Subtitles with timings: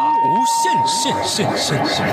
[0.00, 2.06] 大无限限限限限！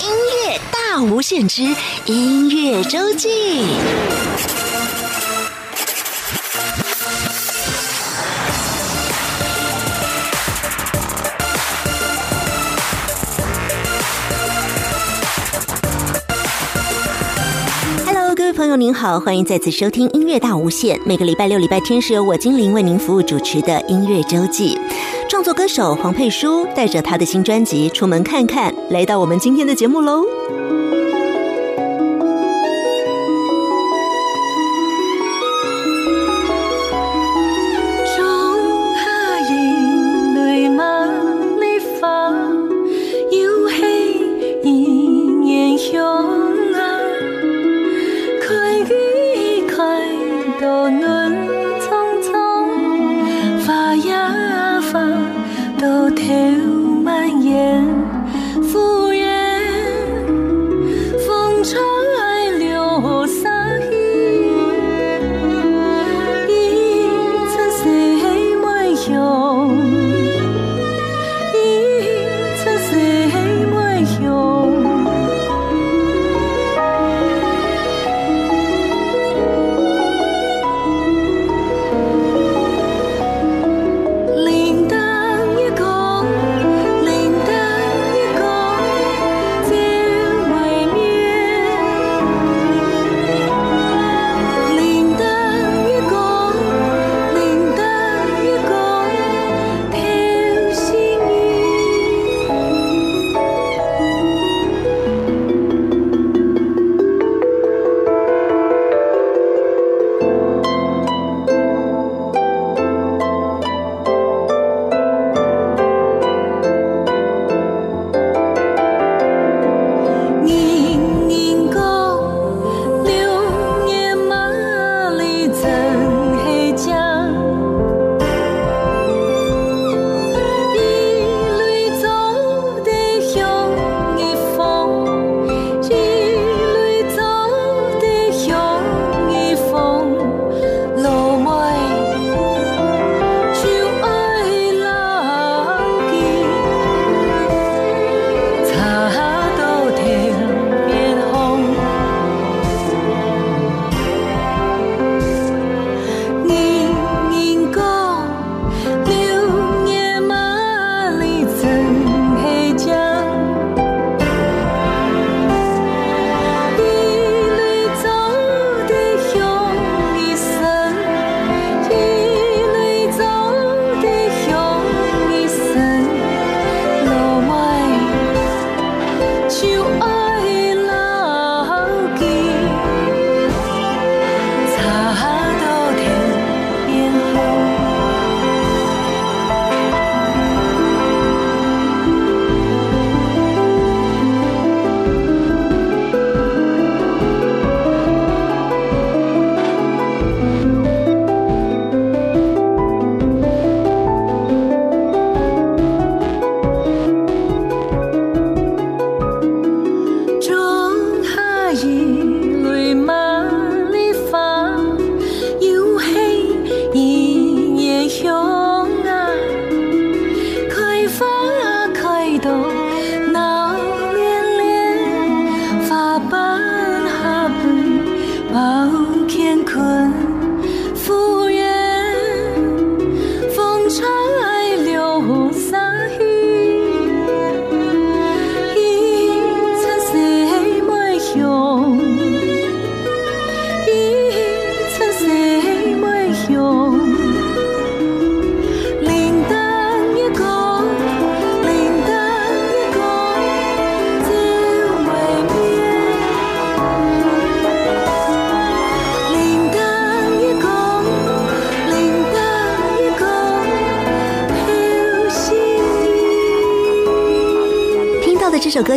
[0.00, 0.08] 音
[0.46, 1.64] 乐大无限之
[2.04, 3.64] 音乐周记。
[18.56, 20.98] 朋友，您好，欢迎再次收听音乐大无限。
[21.04, 24.78] 每个礼拜六、礼拜天是由我精灵为您服务主持的音乐周记。
[25.28, 30.24] 创作歌手黄佩书带着他的新专辑《出门看看》来到我们今天的节目喽。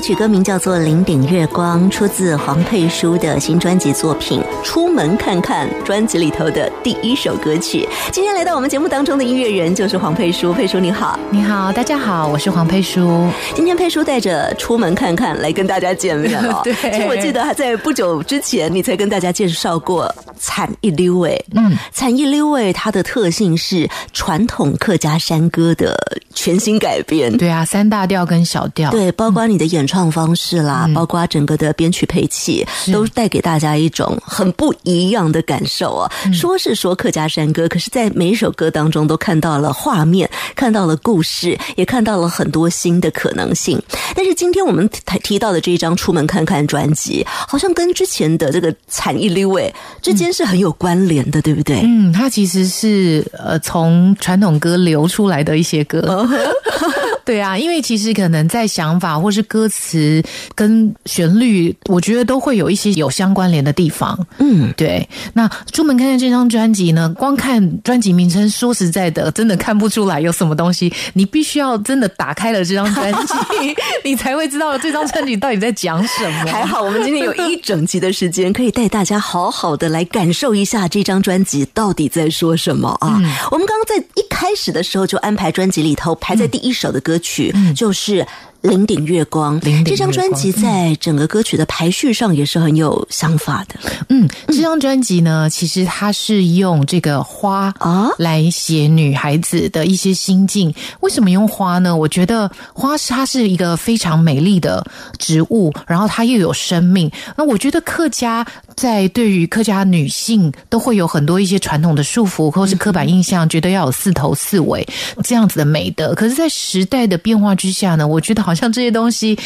[0.10, 7.88] 曲歌名叫做《零顶月光》，出自黄佩书的新专辑作品《出门看看》专辑里头的第一首歌曲。
[8.12, 13.30] 今天来到我们节目当中的音乐人就是黄佩书，佩书你好，你好，大家好，我是黄佩书。
[13.54, 16.62] 今天佩书带着《出门看看》来跟大家见面了。
[16.64, 20.08] 对，其实我记得还在不久之前，你才跟大家介绍过
[20.40, 21.46] 《惨一溜诶》。
[21.56, 25.96] 嗯，《惨一溜诶》它的特性是传统客家山歌的
[26.34, 27.36] 全新改编。
[27.38, 36.12] 对啊，三大调跟小调，对，包括你的演唱方式啦，包括整个的编曲配器，都带给大家一种很不一样的感受啊。
[36.34, 43.82] 说是说客家山歌，可是在每一首歌当中都看到了画面，看到了故事，也看到了很多新的可能性。
[44.16, 49.74] 但是今天我们提提到的这一张《出门看看》专辑，好像跟之前的这个《惨一溜诶》
[50.06, 51.82] 之间是很有关联的，对不对？
[51.84, 56.28] 嗯，它其实是呃从传统歌流出来的一些歌。
[57.26, 60.24] 对啊，因为其实可能在想法或是歌词
[60.56, 64.18] 跟旋律，我觉得都会有一些有相关联的地方。
[64.40, 65.08] 嗯，对。
[65.34, 70.92] 那出门看看这张专辑呢，光看专辑名称，说实在的，真的看不出来有什么东西。
[71.14, 73.34] 你必须要真的打开了这张专辑，
[74.04, 76.52] 你才会知道这张专辑到底在讲什么。
[76.52, 83.22] 还好，我们今天有一整集的时间，可以带大家好好的来感受一下这张专辑到底在说什么啊！
[83.52, 88.26] 我们刚刚在一开始的时候就安排专辑里头排在第一首的歌曲，就是。
[88.62, 93.76] 零顶月光，这张专辑在整个歌曲的排序上也是很有想法的。
[94.10, 100.74] 嗯，这张专辑呢，其实它是用这个花啊来写女孩子的一些心境。
[101.00, 101.96] 为什么用花呢？
[101.96, 104.86] 我觉得花是它是一个非常美丽的
[105.18, 107.10] 植物，然后它又有生命。
[107.38, 108.46] 那我觉得客家
[108.76, 114.86] 在对于客家女性都会有很多一些传统的束缚或是刻板印象，觉得要有四头四尾
[115.24, 116.14] 这样子的美德。
[116.14, 118.49] 可是，在时代的变化之下呢，我觉得。
[118.50, 119.38] 好像这些东西。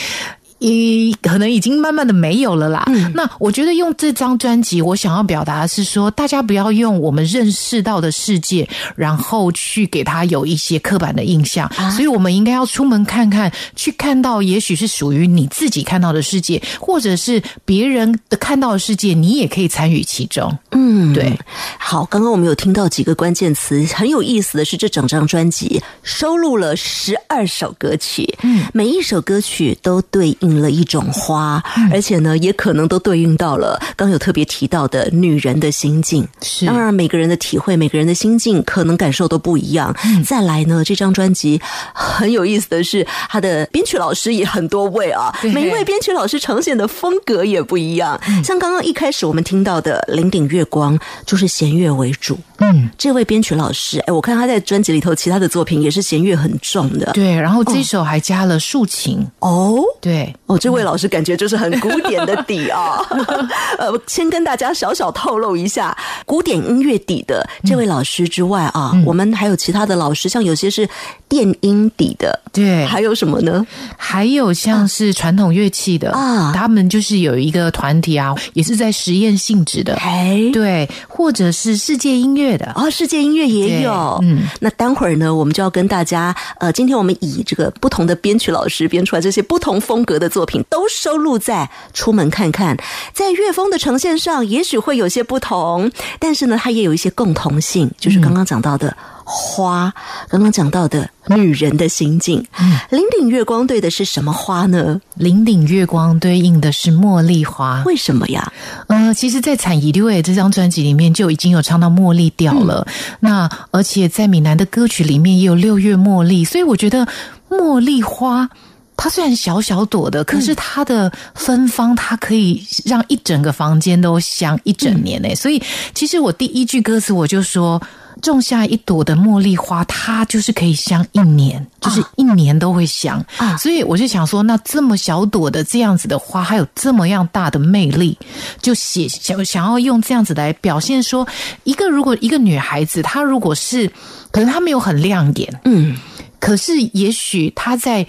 [0.64, 2.86] 一可能已经慢慢的没有了啦。
[3.14, 11.70] 那我觉得用这张专辑，我想要表达的是说，大家不要用我们认识到的世界，然后去给他有一些刻板的印象。
[11.92, 20.58] 所以我们应该要出门看看，去看到也许是属于你自己看到的世界，或者是别人的看到的世界，你也可以参与其中。
[20.72, 21.38] 嗯，对。
[21.78, 30.53] 好，刚刚我们有听到几个关键词，很有意思的是，这整张专辑收录了十二首歌曲，嗯，每一首歌曲都对应。
[30.62, 36.28] 了一种花，而且呢，也可能都对应到了刚有特别提到的女人的心境。
[36.42, 39.96] 是，当然每个人的体会，每个人的心境可能感受都不一样。
[40.26, 41.62] 再来呢，这张专辑
[41.94, 48.20] 很有意思的是，他的编曲老师也很多位啊，每一位编曲老师呈现的风格也不一样。
[48.44, 52.38] 像刚刚一开始我们听到的《零顶月光》，就是弦乐为主。
[52.60, 57.12] 嗯，这位编曲老师，哎，我看他在专辑里头其他的作品也是弦乐很重的。
[57.14, 59.26] 对，然后这首还加了竖琴。
[59.40, 60.34] 哦，对。
[60.54, 63.02] 哦，这位老师感觉就是很古典的底啊。
[63.80, 65.96] 呃，先跟大家小小透露一下，
[66.26, 70.88] 古典音乐底的这位老师之外啊，我们还有其他的老师，像有些是
[71.34, 73.66] 电音底的，对，还有什么呢？
[73.98, 82.68] 还有像是传统乐器的啊，他们就是有一个团体啊，也是在实验性质的，哎，对，或者是世界音乐的。
[82.74, 84.20] 啊，世界音乐也有。
[84.22, 90.30] 嗯，那待会儿呢，我们就要跟大家，呃，今天我们以这个不同的编曲老师编出来这些不同风格的。
[90.34, 92.76] 作品都收录在《出门看看》，
[93.14, 99.94] 在乐风的呈现上，也许会有些不同，但是呢，它也有一些共同性，就是刚刚讲到的花，
[100.30, 102.46] 刚刚讲到的女人的心境。
[102.90, 105.00] 零顶月光对的是什么花呢？
[105.16, 107.84] 零顶月光对应的是茉莉花。
[107.86, 108.52] 为什么呀？
[108.88, 112.86] 呃，其实，在《产一六》这张专辑里面就已经有唱到茉莉调了。
[113.22, 117.08] 那而且在闽南的歌曲里面也有六月茉莉，所以我觉得
[117.50, 118.50] 茉莉花。
[118.96, 125.34] 它虽然小小朵的，可是它的芬芳，它可以让一整个房间都香一整年呢。
[125.36, 125.62] 所以，
[125.96, 127.82] 其实我第一句歌词我就说，
[128.22, 133.58] 种下一朵的茉莉花，它就是可以香一年，就是一年都会香啊。
[133.58, 138.18] 所以我就想说，那这么小朵的这样子的花，还有这么样大的魅力，
[138.62, 141.28] 就写想想要用这样子来表现说，
[141.64, 143.92] 一个如果一个女孩子，她如果是
[144.32, 145.98] 可能她没有很亮眼，嗯，
[146.40, 148.06] 可是也许她在。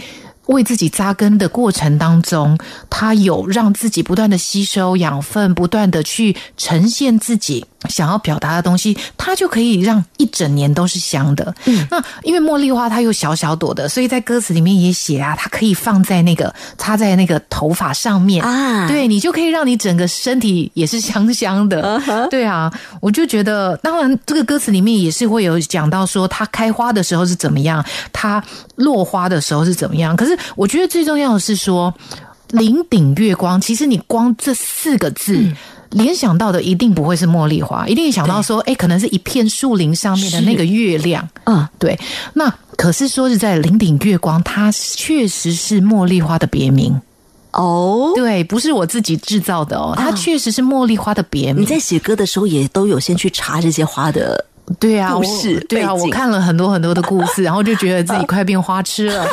[0.49, 2.59] 为自己扎根的过程当中，
[2.91, 11.55] 他有让自己不断的吸收养分，不断的去呈现自己想要表达的东西，它就可以让一整年都是香的。
[11.67, 22.01] 嗯，那因为茉莉花它又小小朵的，所以在歌词里面也写啊，它可以放在那个插在那个头发上面啊，对你就可以让你整个身体也是香香的。
[22.31, 28.43] 对啊，我就觉得，当然这个歌词里面也是会有讲到说它开花的时候是怎么样，它
[28.77, 30.17] 落花的时候是怎么样。
[30.17, 31.93] 可是我觉得最重要的是说。
[32.51, 35.51] 林顶月光，其实你光这四个字
[35.95, 41.29] 联想到的一定不会是茉莉花，一定想到说，哎，可能是一片树林上面的那个月亮。
[41.45, 41.99] 嗯，对。
[42.35, 47.01] 那可是说是在林顶月光，它确实是茉莉花的别名
[47.53, 48.13] 哦。
[48.15, 51.63] 对，不是我自己制造的哦，它确实是茉莉花的别名。
[51.63, 54.45] 你在写歌的时候也都有先去查这些花的
[54.81, 59.27] 对啊故事，对啊，我看了很多很多的故事，然后就觉得自己快变花痴了。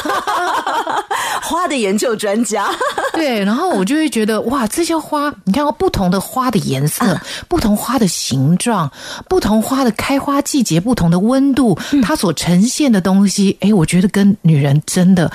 [1.41, 2.69] 花的研究专家，
[3.13, 8.89] 对，然后我就会觉得哇，这些花，你看不同的花的颜色，不同花的形状，
[9.27, 15.31] 不同花的开花季节，不同的温度，它所呈现的东西，哎，我觉得跟女人真的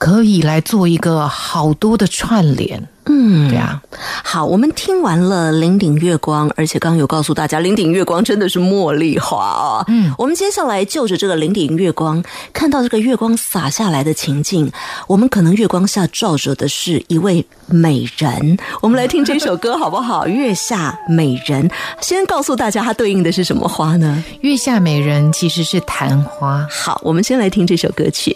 [0.00, 2.88] 可以来做一个好多的串联。
[3.04, 3.82] 嗯，对啊。
[4.24, 9.84] 好，我们听完了林顶月光，而且刚刚有告诉大家，林顶月光真的是茉莉花啊。
[9.88, 14.72] 嗯，我们接下来就着这个林顶月光，看到这个月光洒下来的情境，
[15.06, 18.56] 我们可能月光下照着的是一位美人。
[18.80, 20.26] 我们来听这首歌好不好？
[20.26, 24.24] 月下美人，先告诉大家它对应的是什么花呢？
[24.40, 26.66] 月下美人其实是昙花。
[26.70, 28.34] 好，我们先来听这首歌曲。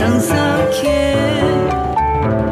[0.00, 0.08] 在
[0.70, 2.49] 轻烟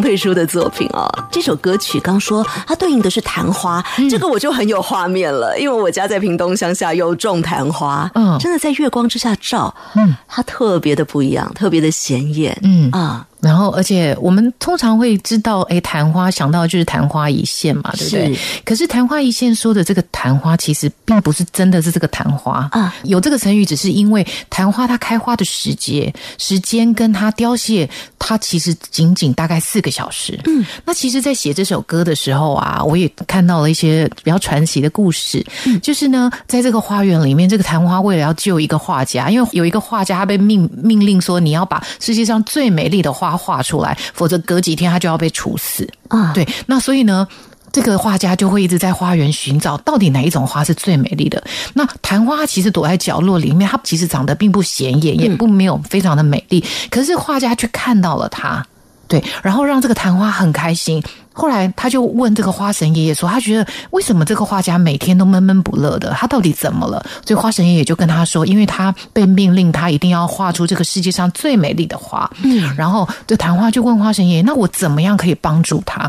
[0.00, 1.06] 黄佩书的作品哦。
[1.30, 13.26] 这首歌曲刚说它对应的是昙花，这个我就很有画面了，因为我家在屏东乡下有种昙花，嗯，真的在月光之下照，嗯，它特别的不一样，特别的显眼，嗯啊。
[13.40, 18.38] 然后，而且我们通常会知道，哎，昙花想到就是昙花一现嘛，对不对？
[18.64, 22.94] 可是昙花一现说的这个昙花，其实并不是真的是这个昙花啊。
[23.04, 30.38] 有这个成语，只是因为昙花它开花的时节、时间跟它凋谢，它其实仅仅大概四个小时。
[30.44, 35.42] 嗯，那其实，在写这首歌的时候啊，我也看到了一些比较传奇的故事。
[35.64, 43.29] 嗯，就是呢，在这个花园里面，这个昙花为了要救一个画家，因为有一个画家他被命命令说，你要把世界上最美丽的花。
[43.36, 46.32] 画出来，否则隔几天他就要被处死啊！
[46.32, 47.26] 对，那所以呢，
[47.72, 51.42] 这个画家就会一直在花园寻找，到底哪一种花是最美丽的。
[51.74, 56.64] 那昙花其实躲在角落里面，它其实长得并不显眼，也不没有非常的美丽。
[56.90, 58.66] 可是画家却看到了它，
[59.10, 61.02] 对，然后让这个昙花很开心。
[61.32, 66.12] 后来他就问这个花神爷爷说：“他觉得为什么这个画家每天都闷闷不乐的？
[66.12, 76.08] 他到底怎么了？”所以花神爷爷就跟他说：“因为他被命令，他一定要画出这个世界上最美丽的花。”嗯，然后这昙花就问花神爷爷：“那我怎么样可以帮助他？”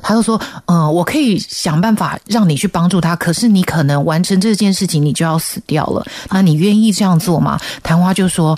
[0.00, 6.06] 他就说：“嗯，我可以想办法让你去帮助他，可是你可能完成这件事情，你就要死掉了。
[6.30, 8.56] 那你愿意这样做吗？”昙花就说：“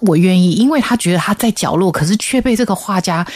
[0.00, 3.26] 我愿意，因为他觉得他在角落，可是却被这个画家。”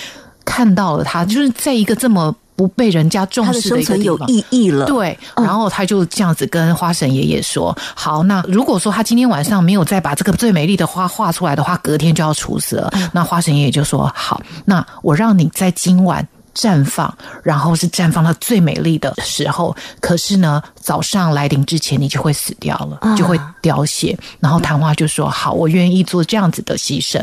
[0.47, 4.85] 看到了他，就是在一个这么不被人家重视的一个地方，有意义了。
[4.85, 19.77] 对，然后他就这样子跟花神爷爷说：“好，那如果说他今天晚上没有再把这个最美丽的花画出来的话，隔天就要处死了。”那花神爷爷就说：“好，那我让你在今晚。”绽放，然后是绽放到最美丽的时候。
[20.01, 24.17] 可是呢，早上来临之前，你就会死掉了，就会凋谢。
[24.41, 27.23] 然后昙花就说：“好，我愿意做这样子的牺牲。”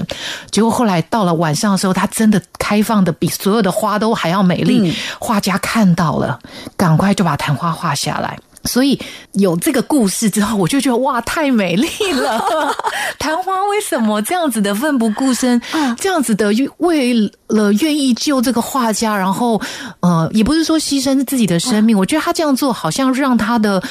[0.51, 4.93] 结果后来到了晚上的时候，它真的开放的比所有的花都还要美丽。
[5.19, 6.39] 画家看到了，
[6.75, 8.38] 赶快就把昙花画下来。
[8.65, 8.99] 所以
[9.33, 12.43] 有这个故事之后，我就觉得哇，太美丽了！
[13.19, 15.61] 昙花为什么这样子的奋不顾身，
[15.97, 17.13] 这样子的为
[17.47, 19.61] 了愿意救这个画家，然后
[20.01, 23.81] 呃，也不是说牺牲自己的生命，我觉得他这样做好像让他的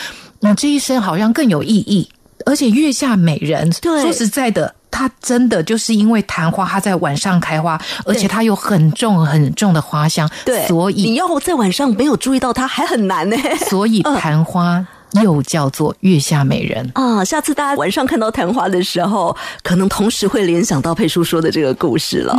[0.41, 2.09] 嗯这一生好像更有意义。
[2.47, 4.75] 而且月下美人，说实在的。
[4.91, 13.37] 它真的就是因为昙花，它在晚上开花，而且它有很重很重的花香，对，所以你要在晚上没有注意到它，还很难呢。
[13.71, 14.85] 所以昙花
[15.23, 17.25] 又叫做月下美人啊。
[17.25, 22.37] 下次大家晚上看到昙花的时候，可能同时会联想到佩叔说的这个故事了。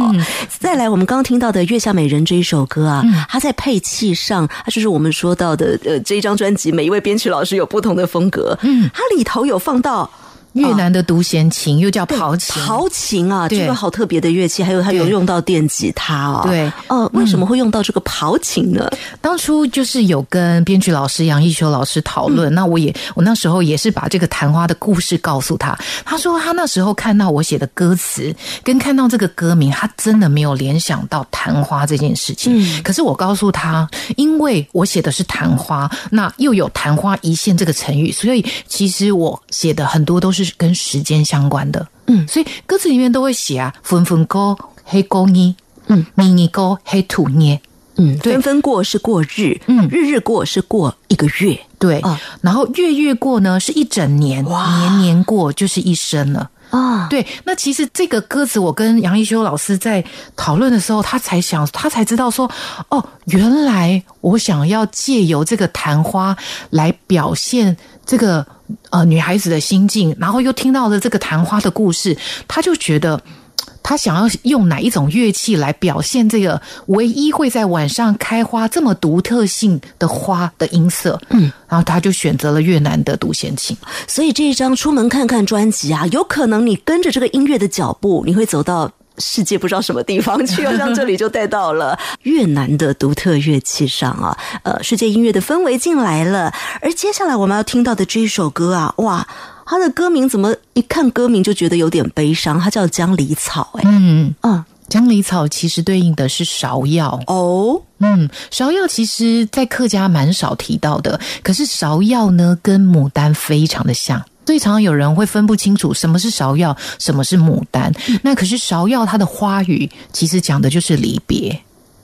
[0.60, 8.58] 再来，我们刚刚听到的《月下美人》这一首歌啊，它在配器上，它就是我们说到的呃，这一张专辑，每一位编曲老师有不同的风格。
[8.62, 10.10] 嗯，它里头有放到。
[10.54, 16.42] 越南的独弦琴又叫刨琴，刨琴啊，这个好特别的乐器，还有它有用到电吉他哦。
[16.46, 18.90] 对，呃，为什么会用到这个刨琴呢？
[19.22, 32.60] 当初就是有跟编剧老师杨一修老师讨论，那我也我那时候也是把这个昙花的故事告诉他，他说他那时候看到我写的歌词，跟看到这个歌名，他真的没有联想到昙花这件事情。
[32.60, 40.41] 嗯，可是我告诉他，因为我写的是昙花，那又有昙花一现这个成语，所以其实我写的很多都是。
[40.44, 45.56] 是跟时间相关的，嗯，所以歌词里面都会写啊，分分过黑过呢，
[45.88, 47.60] 嗯，咪咪过黑土呢，
[47.96, 52.02] 嗯，分分过是过日，嗯，日日过是过一个月，对，
[52.42, 60.04] 然后月月过呢是一整年，年年过就是一生了啊，对，那其实这个歌词我跟杨一修老师在
[60.36, 62.50] 讨论的时候，他才想，他才知道说，
[62.90, 66.36] 哦，原来我想要借由这个昙花
[66.72, 68.46] 来表现这个。
[68.90, 73.22] 呃，女孩子的心境，然后又听到了这个昙花的故事，他就觉得
[73.84, 81.20] 他想要用哪一种乐器来表现这个唯一会在晚上开花这么独特性的花的音色。
[81.30, 83.76] 嗯，然后他就选择了越南的独弦琴。
[84.08, 88.92] 所以这一张《出门看看》专辑啊，有可能你跟着这个音乐的脚步，你会走到。
[89.18, 96.52] 世界不知道什么地方去，好像这里就带到了 越南的独特乐器上啊，呃，世界音乐的氛围进来了。
[96.82, 99.28] 而接下来我们要听到的这一首歌啊，哇，
[99.72, 102.60] 它的歌名怎么一看歌名就觉得有点悲伤？
[102.60, 114.22] 它叫《江离草》哎，嗯嗯，江离草其实对应的是芍药哦，嗯，芍药其实在客家蛮少提到的，可是芍药呢跟牡丹非常的像。
[114.46, 117.94] 所以常常有人会分不清楚什么是芍药，什么是牡丹。
[118.22, 121.58] 那可是芍药它的花语其实讲的就是离别。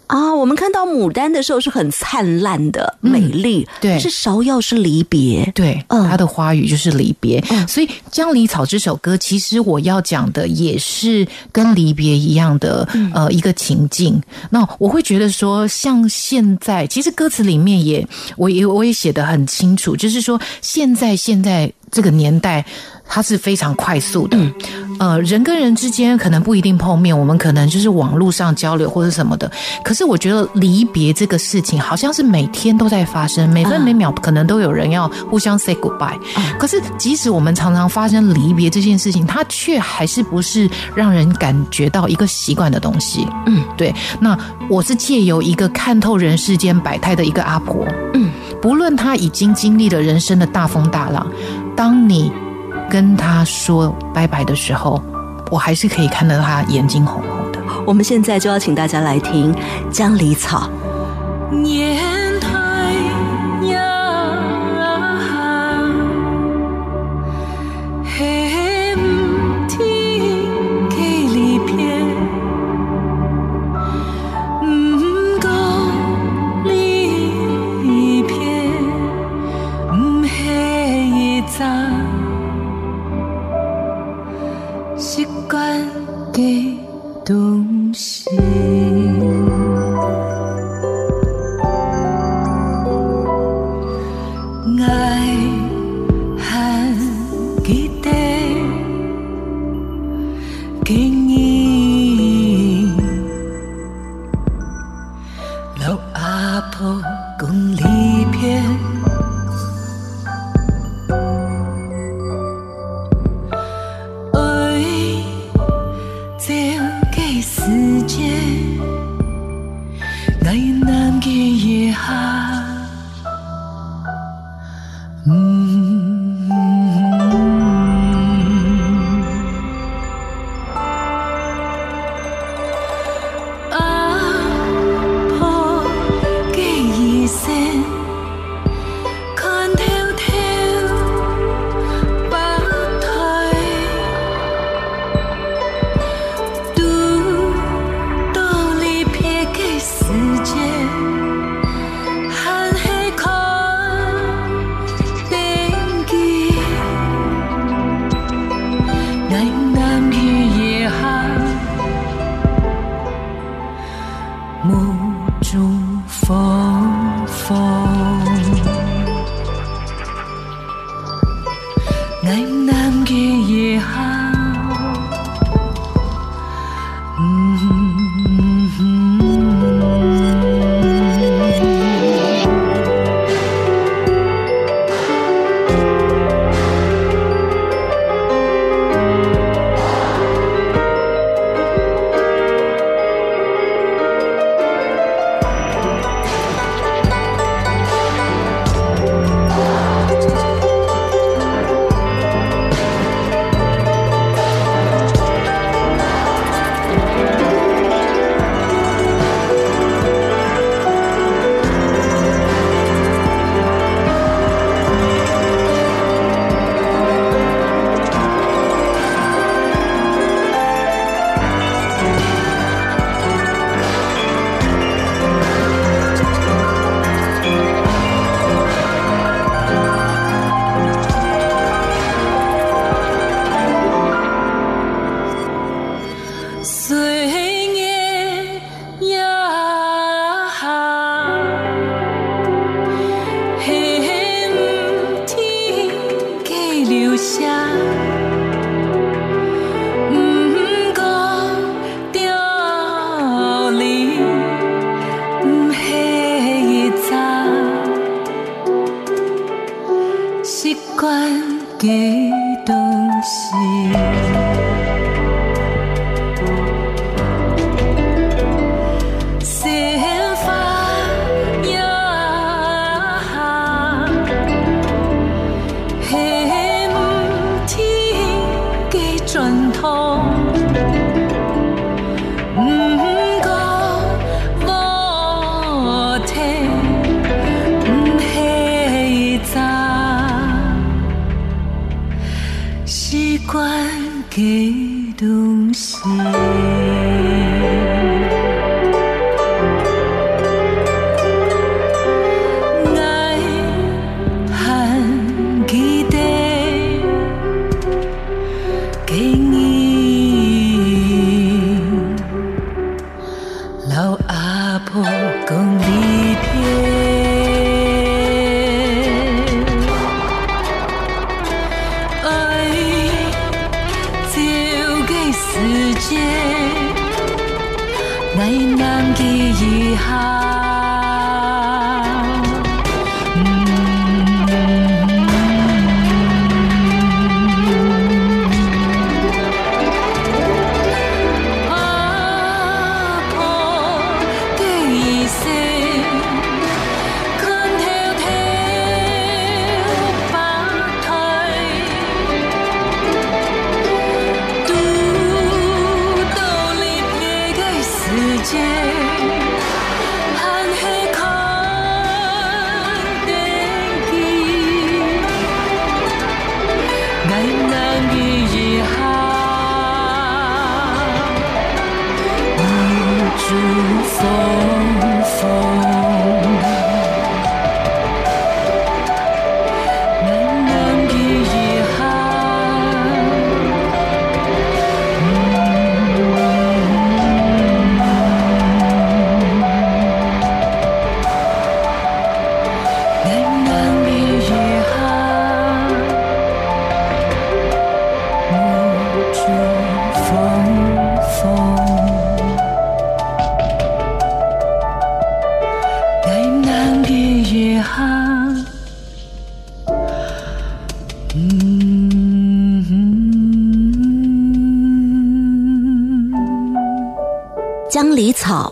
[0.08, 7.42] 啊，我们看到牡丹的时候是很灿烂的、美丽，对，是芍药是离别，对，它的花语就是离别。
[7.68, 14.22] 所以《江离草》这首歌，其实我要讲的也是跟离别一样的呃一个情境。
[14.50, 22.66] 那我会觉得说，像现在，其实歌词里面也，我也我也写的很清楚，就是说现在现在这个年代。
[23.08, 24.38] 它是非常快速的，
[25.00, 29.50] 呃，人跟人之间可能不一定碰面，我们可能就是网络上交流或者什么的。
[29.84, 36.20] 可是我觉得离别这个事情，好像是每天都在发生，每分每秒可能都有人要互相 say goodbye。
[36.60, 43.28] 可是即使我们常常发生离别这件事情，它却还是不是让人感觉到一个习惯的东西。
[43.46, 43.94] 嗯，对。
[44.20, 44.38] 那
[44.70, 48.30] 我是借由一个看透人世间百态的一个阿婆，嗯，
[48.62, 51.26] 不论她已经经历了人生的大风大浪，
[51.76, 52.32] 当你。
[52.90, 55.02] 跟他说拜拜的时候，
[55.52, 57.60] 我还是可以看到他眼睛红红的。
[57.86, 59.54] 我们现在就要请大家来听
[59.92, 60.70] 《江离草》。
[61.50, 61.64] 关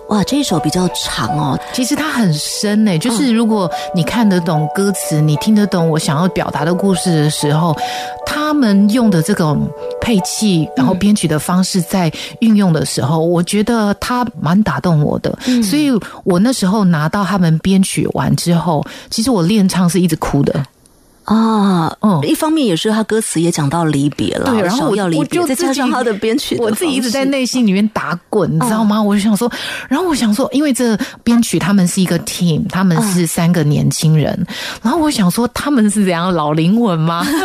[0.09, 1.59] 哇，这一首比较长哦。
[1.73, 7.75] 其实它很深呢、就是如果你看得懂歌词，你听得懂我想要表达的故事的时候，
[8.25, 9.67] 他们用的这种
[9.99, 15.37] 配器，然后编曲的方式在运用的时候，我觉得它蛮打动我的。
[15.63, 15.91] 所以
[16.23, 20.63] 我那时候拿到他们编曲完之后，其实我练唱是一直哭的。
[21.25, 29.01] 啊，嗯一方面也是他歌词也讲到离别了，对，然后我要离别，我就再加上自己他的编曲的我自己一直在内心里面打滚，你知道吗？
[29.01, 29.51] 我就想说，
[29.89, 34.45] 然后我想说，因为这编曲他们是一个 team，他们是三个年轻人，
[34.81, 37.25] 然后我想说，他们是怎样老灵魂吗？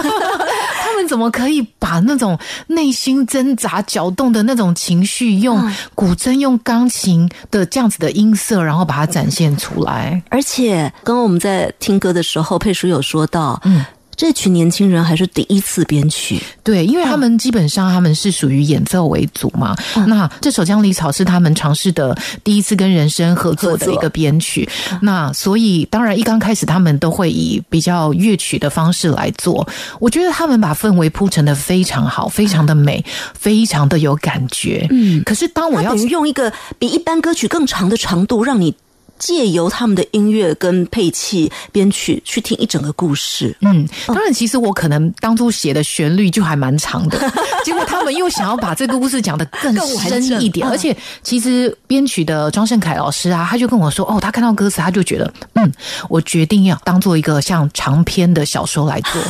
[1.06, 10.22] 怎么可以把那种内心挣扎、搅动的那种情绪，用古筝、用钢琴的这样子的音色，然后把它展现出来？
[10.28, 13.84] 而且刚刚我们在听歌的时候，佩叔有说到，嗯。
[14.20, 19.74] 这群年轻人还是第一次编曲，对，因为他们基本上他们是属于演奏为主嘛。
[20.08, 24.68] 那这首《江离草》是他们尝试的第一次跟人声合作的一个编曲。
[25.00, 29.66] 那所以当然一刚开始他们都会以比较乐曲的方式来做。
[29.98, 33.02] 我觉得他们把氛围铺成的非常好，非常的美，
[33.32, 34.86] 非常的有感觉。
[34.90, 38.74] 嗯，可是当我要等于用一个比一般歌曲更长的长度，让你
[39.20, 43.54] 借由他们的音乐跟配器编曲去听一整个故事。
[43.60, 47.18] 嗯，当然，其实我可能当初写的旋律就还蛮长的，
[47.62, 55.70] 结果他们又想要把这个故事讲得更深一点，嗯而且其实编曲的庄胜凯老师啊，他就跟我说，哦，他看到歌词，他就觉得，嗯，
[56.08, 59.22] 我决定要当做一个像长篇的小说来做。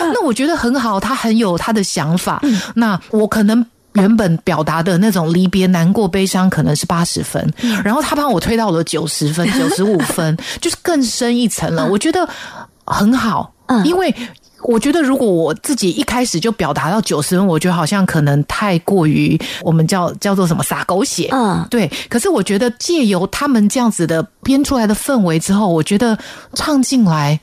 [0.12, 2.42] 那我觉得很好，他很有他的想法。
[2.74, 3.64] 那我可能。
[4.00, 7.52] 原本表达的那种离别、难过、悲伤，可能是八十分，
[7.84, 11.86] 然后他帮我推到了九十分、 九十五分，就是更深一层了。
[11.86, 12.28] 我觉得
[12.84, 14.14] 很好，嗯因为
[14.62, 21.88] 我觉得如果我自己一开始就表达到九十分，我觉得好像可能太过于我们叫叫做什么撒狗血，嗯对。
[22.08, 26.18] 可是我觉得借由他们这样子的编出来的氛围之后，我觉得
[26.54, 27.38] 唱进来。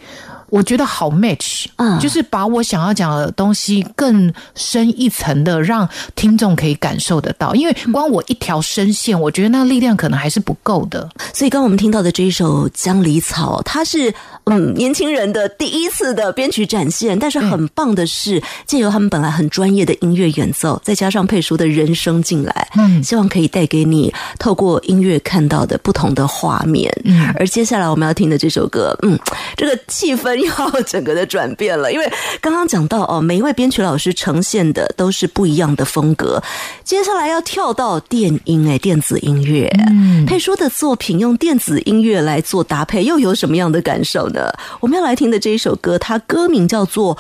[0.50, 7.54] 我觉得好 match，嗯就是把我想要讲的东西更深一层的，让听众可以感受得到。
[7.56, 11.10] 因为光我一条声线，我觉得那力量可能还是不够的。
[11.34, 14.14] 所以刚刚我们听到的这一首《江离草》，它是
[14.46, 26.92] 嗯年轻人的第一次的编曲展现，但是很棒的是，借由他们本来很专业的音乐演奏，再加上佩叔的人声进来，嗯希望可以带给你透过音乐看到的不同的画面。
[27.04, 29.18] 嗯而接下来我们要听的这首歌，嗯，
[29.56, 36.42] 这个气氛要整个的转变了，因为刚刚讲到哦，每一位编曲老师呈现的都是不一样的风格。
[36.84, 44.52] 接下来要跳到电音哎，电子音乐，嗯佩叔的作品用电子音乐来做搭配，又有什么样的感受呢？
[44.80, 47.18] 我们要来听的这一首歌，它歌名叫做。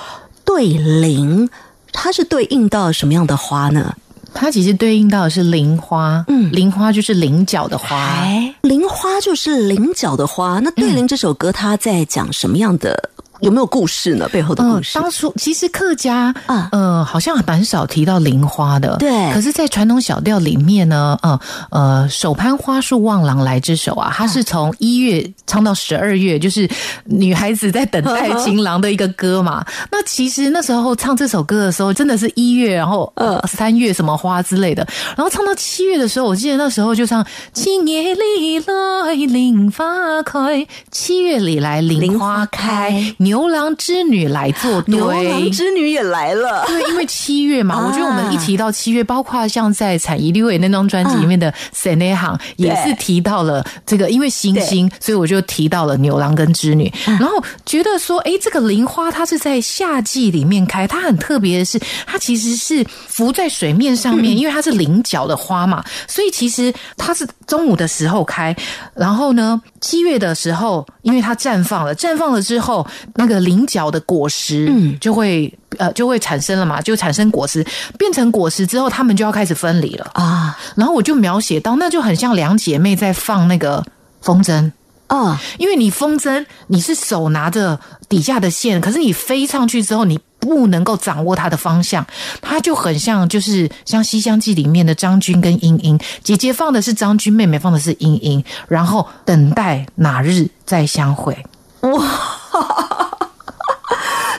[0.47, 1.49] 对铃，
[1.91, 3.95] 它是对应到什么样的花呢？
[4.35, 7.95] 它其实对应到的是菱花，嗯菱花就是菱角的花。
[7.97, 10.59] 哎，菱花就是菱角的花。
[10.59, 13.09] 那《对菱》这首歌，它在讲什么样的？
[13.41, 14.27] 有没有故事呢？
[14.29, 14.97] 背后的故事？
[14.97, 18.95] 嗯当初其实客家啊呃，好像蛮少提到菱花的。
[18.97, 26.69] 对可是，在传统小调里面呢，呃呃，手攀花树望郎来这首啊，它是从一月唱到十二月，就是
[27.03, 29.65] 女孩子在等待情郎的一个歌嘛。
[29.91, 44.95] 那其实那时候唱这首歌的时候，真的是一月，然后呃三月什么花之类的，然后唱到七月的时候，我记得那时候就唱“今夜里来菱花开”，七月里来菱花开，牛郎织女来做对。
[44.95, 46.63] 牛郎织女也来了。
[46.69, 47.85] 对，因为七月嘛，啊。
[47.87, 68.55] 我觉得我们一提到七月，包括像在产一六伟那张专辑里面的《神内行》，也是提到了这个，因为星星，所以我就提到了牛郎跟织女，然后觉得说，哎，这个菱花它是在夏季里面开，它很特别的是，它其实是浮在水面上面，因为它是菱角的花嘛，所以其实它是中午的时候开，
[68.93, 77.63] 然后呢，七月的时候，因为它绽放了，绽放了之后，那个菱角的果实，嗯就会呃就会产生了嘛，就产生果实，
[77.99, 80.09] 变成果实之后，它们就要开始分离了。
[80.15, 83.85] 啊然后我就描写到，那就很像两姐妹在放那个
[84.21, 84.71] 风筝。
[85.07, 85.39] 啊！
[85.57, 92.05] 因为你风筝，你是手拿着底下的线，可是你飞上去之后，你不能够掌握它的方向，
[92.41, 101.45] 它就很像就是像《西厢记》里面的张君跟莺莺，姐姐放的是张君，妹妹放的是莺莺，然后等待哪日再相会。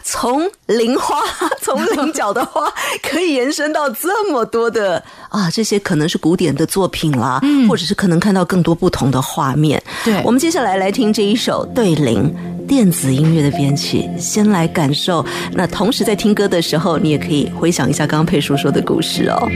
[0.09, 1.21] 从菱花，
[1.61, 9.83] 从菱角的花， 可以延伸到这么多的啊，这些可能是古典的作品啦，或者是可能看到更多不同的画面。
[10.05, 12.33] 对我们接下来来听这一首对铃
[12.69, 15.27] 电子音乐的编曲，先来感受。
[15.53, 19.49] 那同时在听歌的时候，你也可以回想一下刚刚佩叔说的故事哦。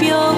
[0.00, 0.29] 表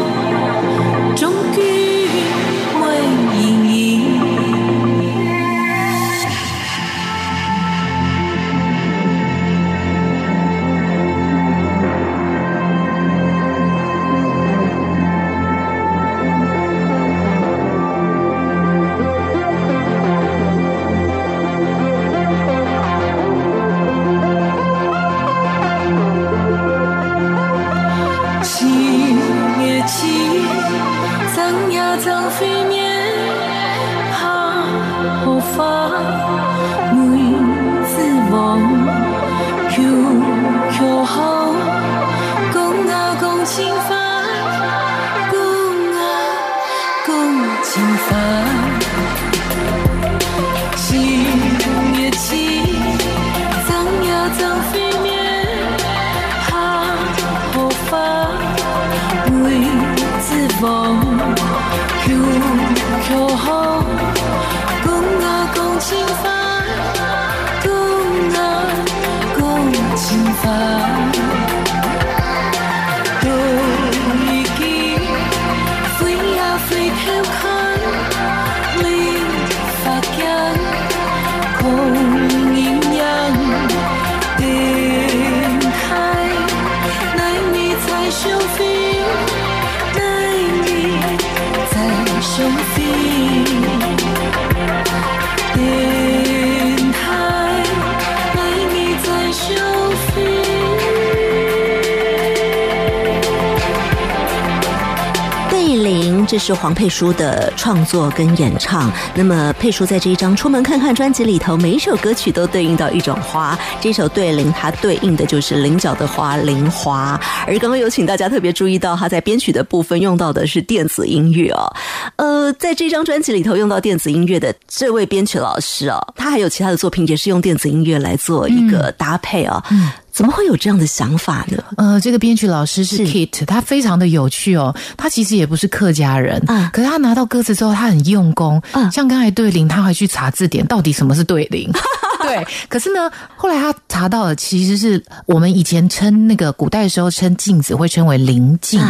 [106.42, 108.90] 是黄佩书的创作跟演唱。
[109.14, 113.56] 那么佩书在这一张《出门看看》专辑里头，每一首歌曲都对应到一种花。
[113.80, 117.18] 这首对铃，它对应的就是菱角的花——菱花。
[117.46, 121.72] 而刚刚有请大家特别注意到，他在编曲的部分用到的是电子音乐哦。
[122.16, 129.62] 呃，在这张专辑里头用到电子音乐的这位编曲老师哦，他还有其他的作品也是用电子音乐来做一个搭配哦。
[129.70, 129.92] 嗯。
[130.12, 131.64] 怎么会有这样的想法呢？
[131.78, 134.74] 呃，这个编曲老师是 Kit，他非常的有趣哦。
[134.96, 138.62] 他其实也不是客家人，啊，可是他拿到歌词之后，他很用功。
[138.72, 141.70] 嗯，像刚才对铃，他还去查字典，到底什么是对铃？
[142.22, 148.80] 对，可是呢，后来他查到了，其实是我们以前称那个古代的时候称镜子会称为灵镜，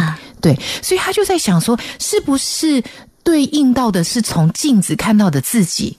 [0.41, 2.83] 对，所以他就在想说，是不是
[3.23, 5.97] 对应到的是从镜子看到的自己？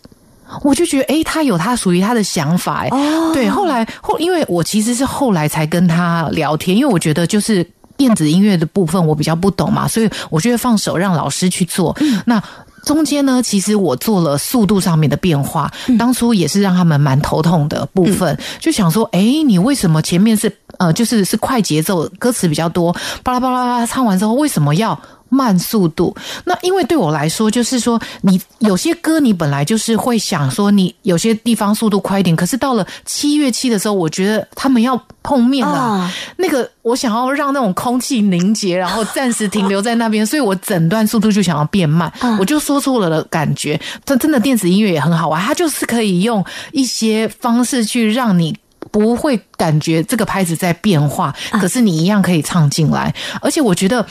[0.62, 2.90] 我就觉得，哎，他有他属于他的想法，哎，
[3.32, 3.48] 对。
[3.48, 7.66] 后来后，因为我其实是后来才跟他聊天，因为我觉得就是
[7.96, 11.96] 电子音乐的部分我比较不懂嘛，所以我就会放手让老师去做。
[12.26, 12.42] 那
[12.84, 25.00] 中间呢，其实我做了速度上面的变化，当初也是让他们蛮头痛的部分，就想说，哎，你为什么前面是呃，就是是快节奏，歌词比较多，巴拉巴拉巴拉，唱完之后为什么要？
[25.34, 26.14] 慢速度，
[26.44, 43.80] 那因为对我来说，就是说，你有些歌你本来就是会想说，你有些地方速度快一点，可是到了七月七的时候，我觉得他们要碰面了，那个我想要让那种空气凝结，然后暂时停留在那边，所以我整段速度就想要变慢，我就说错了的感觉。
[44.04, 48.56] 它真的电子音乐也很好玩，它就是可以用一些方式去让你
[48.90, 54.06] 不会感觉这个拍子在变化，可是你一样可以唱进来，而且我觉得。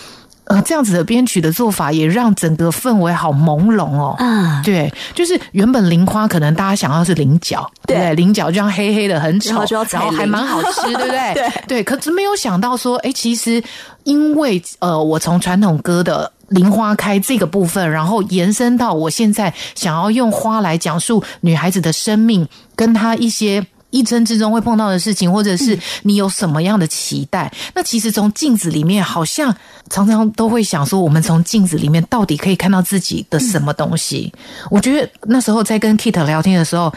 [0.45, 4.15] 呃，这样子的编曲的做法也让整个氛围好朦胧哦。
[4.17, 11.33] 啊，对，就是原本菱花可能大家想要是菱角，对，对菱角这样黑黑的很丑，然后还蛮好吃，对不对？
[11.33, 13.63] 对对，可是没有想到说，哎，其实
[14.03, 23.65] 因为呃，我从传统歌的菱花开这个部分，然后延伸到我现在想要用花来讲述女孩子的生命，跟她一些。
[23.93, 27.53] 一生之中会碰到的事情，或者是你有什么样的期待？
[27.75, 29.55] 那其实从镜子里面，好像
[29.89, 34.33] 常常都会想说，我们从镜子里面到底可以看到自己的什么东西？
[34.71, 36.91] 我觉得那时候在跟 Kit 聊天的时候，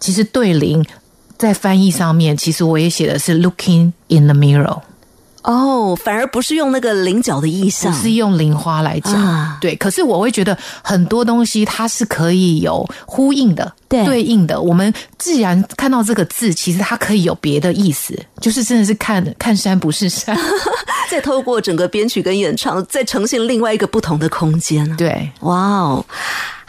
[0.00, 0.84] 其实对林
[1.38, 4.80] 在翻译上面，其实我也写的是 “looking in the mirror”。
[5.42, 9.56] 哦，反而不是用那个菱角的意象，是用菱花来讲。
[9.58, 14.60] 对，可是我会觉得很多东西它是可以有呼应的，对应的。
[14.60, 20.36] 我们既然看到这个字，其实它可以有别的意思，就是真的是看 看山不是山。
[21.10, 24.96] 再透过整个编曲跟演唱，再呈现另外一个不同的空间。
[24.96, 26.04] 对，哇哦。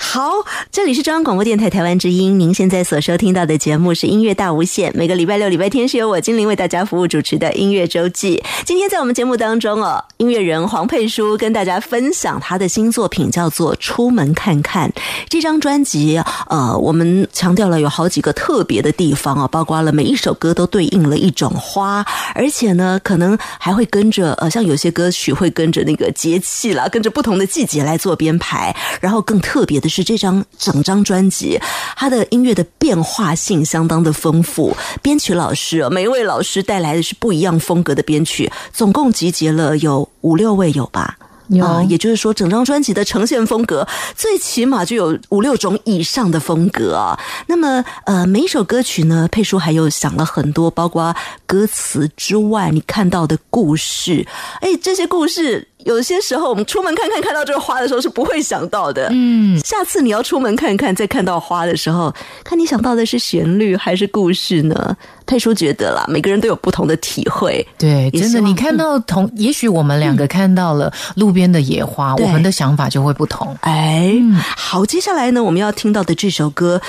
[0.03, 0.31] 好，
[0.71, 2.39] 这里是中央广播电台台湾之音。
[2.39, 4.91] 您现在所收听到的节目是音乐大无限。
[4.95, 8.43] 每个礼拜六、礼拜天是由我精灵为大家服务主持的音乐周记。
[8.65, 14.89] 今天在我们节目当中哦，音乐人黄佩书跟大家分享他的新作品，叫做《出门看看》。
[15.29, 16.19] 这张专辑，
[16.49, 22.03] 呃，我们强调了有好几个特别的地方啊，包括了每一首歌都对应了一种花，
[22.33, 29.91] 而且呢，可能还会跟着呃，像有些歌曲会跟着那个节气啦，跟着不同的季节来做编排，然后更特别的。
[29.91, 31.59] 是这张整张专辑，
[31.97, 34.73] 它的音乐的变化性相当的丰富。
[35.01, 41.17] 编曲老师，每一位老师带来的是不一样风格的编曲，总共集结了有五六位有吧？
[41.51, 47.19] 有，也就是说，整张专辑的呈现风格最起码就有五六种以上的风格啊。
[47.47, 54.25] 那么，呃，每一首歌曲呢，佩叔还有想了很多，包括歌词之外，你看到的故事，
[54.61, 55.67] 哎，这些故事。
[55.83, 59.07] 有些时候，我们出门看看，看到这个花的时候是不会想到的。
[59.11, 64.95] 嗯，下次你要出门看看，再看到花的时候，看你想到的是旋律还是故事呢？
[65.25, 67.65] 佩叔觉得啦，每个人都有不同的体会。
[67.77, 73.55] 对，真的，你看到同，也许我们两个看到了路边的野花，我们的想法就会不同。
[73.61, 74.11] 哎，
[74.55, 76.81] 好，接下来呢，我们要听到的这首歌。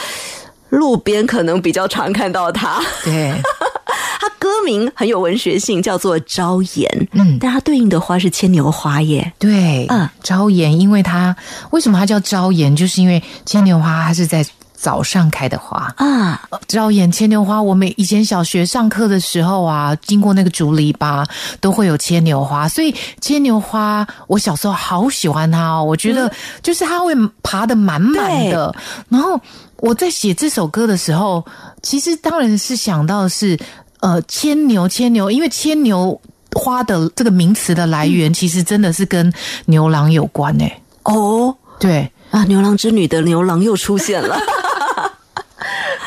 [0.70, 3.30] 路边可能比较常看到它，对，
[4.18, 11.36] 它歌名很有文学性，叫做《朝颜》，嗯，但它对应的花是牵牛花耶，对，嗯，朝颜，因为它
[11.72, 14.42] 为什么它叫朝颜，就是因为牵牛花它是在
[14.82, 15.94] 早上开的花。
[15.96, 21.24] 啊，朝颜牵牛花，我们以前小学上课的时候啊，经过那个竹篱笆
[21.60, 26.30] 都会有牵牛花，所以牵牛花我小时候好喜欢它哦，我觉得
[26.60, 28.74] 就是它会爬的满满的，
[29.08, 29.40] 然后。
[29.82, 31.44] 我在写这首歌的时候，
[31.82, 33.58] 其实当然是想到是
[33.98, 36.20] 呃牵牛牵牛，因为牵牛
[36.52, 39.32] 花的这个名词的来源，其实真的是跟
[39.66, 40.80] 牛郎有关诶。
[41.02, 42.08] 哦，对。
[42.30, 44.38] 啊，牛郎织女的牛郎又出现了。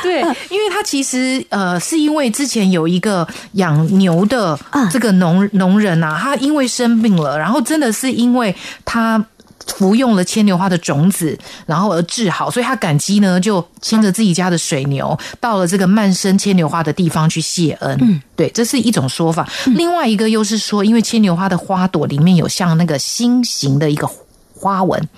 [0.06, 4.58] 对， 因为他其实呃是因为之前有一个养牛的
[4.92, 9.26] 这个农农人啊，他因为生病了，然后真的是因为他。
[9.78, 11.36] 服用了牵牛花的种子，
[11.66, 17.98] 然后而治好，所以他感激呢，就牵着自己家的水牛到了这个漫生牵牛花的地方去谢恩。
[18.00, 19.50] 嗯，对，这是一种说法。
[19.74, 24.08] 另外一个又是说，因为牵牛花的花朵里面有像那个心形的一个
[24.56, 25.10] 花纹。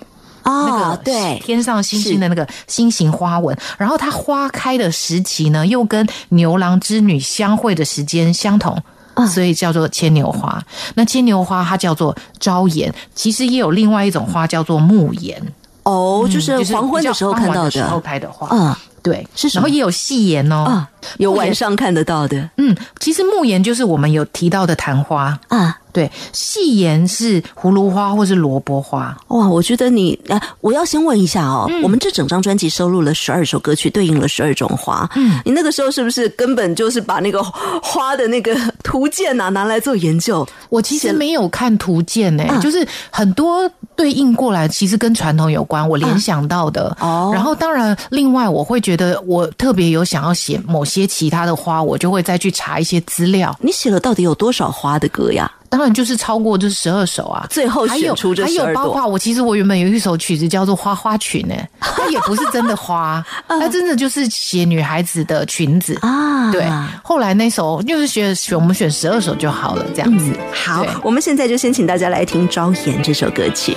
[0.47, 8.81] 那个对天上星星的那个星形花纹，然后它花开的时期呢，又跟牛郎织女相会的时间相同，
[9.27, 10.63] 所以叫做牵牛花。
[10.95, 15.41] 那牵牛花它叫做朝颜，其实也有另外一种花叫做暮颜。
[15.83, 18.47] 哦，就是黄昏的时候看到的时候开的花。
[18.51, 18.75] 嗯，
[19.07, 19.47] 对，是。
[19.49, 20.85] 然后也有细颜哦，
[21.17, 22.49] 有晚上看得到的。
[22.57, 25.77] 嗯，其实木言就是我们有提到的昙花啊。
[25.93, 29.49] 对，细盐是葫芦花或是萝卜花哇！
[29.49, 35.09] 我觉得你啊，我要先问一下哦，我们这整张专辑收录了十二首歌曲，对应了十二种花。
[35.15, 40.47] 嗯，你那个时候是不是根本就是把那个花 的那个图鉴呐拿来做研究？
[40.69, 46.95] 我其实没有看图鉴呢，就是很多对应过来，其实跟传统有关，我联想到的。
[47.01, 53.53] 哦，然后当然，另外我会觉得我特别有想要写某些其他的花，我就会再去查一些资料。
[53.59, 55.51] 你写了到底有多少花的歌呀？
[55.69, 66.51] 当然就是超过就是十二首啊，最后选出这十二还有包括我其实我原本有一首曲子叫做《花花裙》呢， 它也不是真的花，它真的就是写女孩子的裙子啊。
[66.51, 66.65] 对，
[67.03, 70.31] 后来那首就是选选我们选十二首就好了，这样子。
[70.53, 73.75] 好，我们现在就先请大家来听《朝颜》这首歌曲。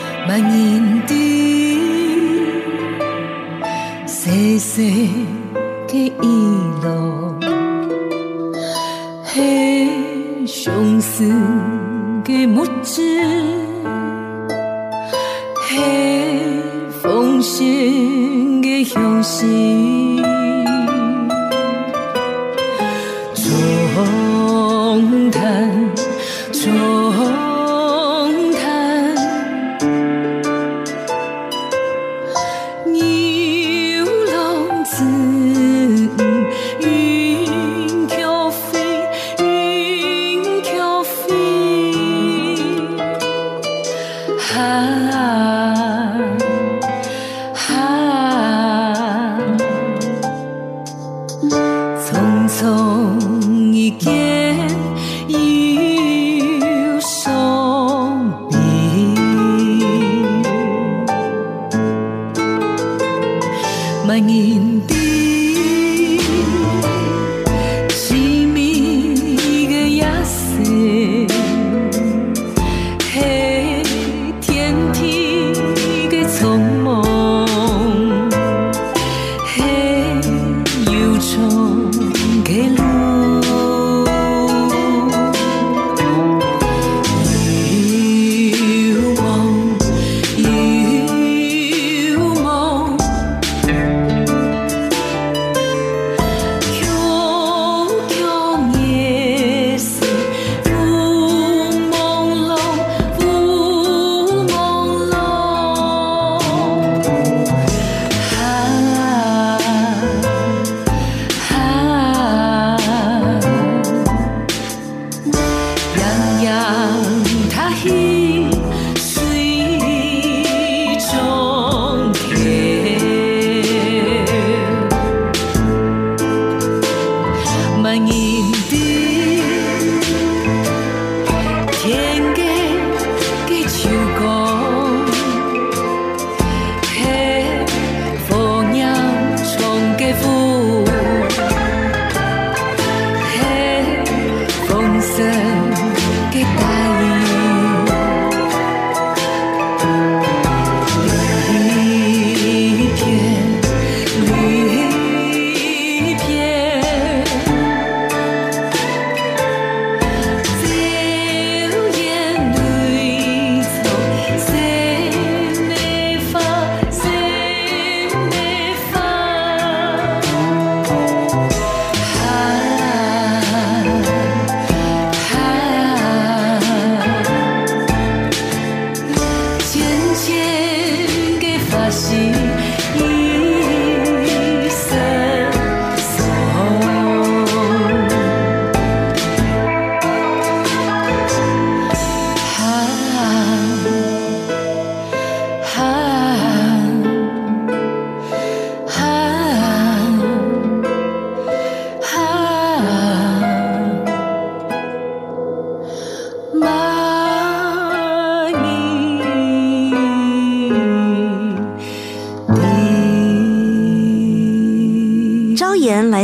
[10.47, 11.29] 相思
[12.25, 13.03] 的木子，
[15.69, 15.81] 是
[17.03, 20.21] 风声的响息。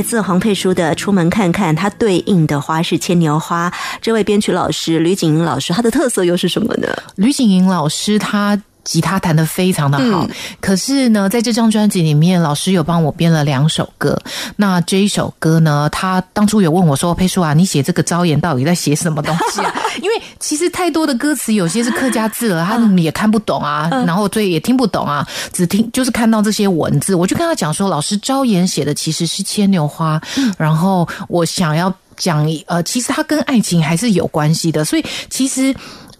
[0.06, 3.72] 自黄佩书的《出门看看》，它对应的花是牵牛花。
[4.00, 6.86] 这位编曲老师吕景莹老师，他的特色又是什么呢？
[7.16, 8.62] 吕景莹老师他。
[8.86, 10.26] 吉他弹得非常的好，
[10.60, 14.16] 可是呢，在这张专辑里面，老师有帮我编了两首歌。
[14.54, 30.20] 那这一首歌呢，他当初有问我说：“佩叔啊，你写这个招言到底在写什么东西啊？” 因为其实太多的歌词有些是客家字了， 他们也看不懂啊，然后所以也听不懂啊，只听就是看到这些文字，我就跟他讲说：“老师招言写的其实是牵牛花，
[30.56, 35.74] 然后我想要讲呃，其实它跟爱情还是有关系的，所以其实。”